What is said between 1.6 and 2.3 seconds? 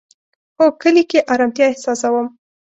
احساسوم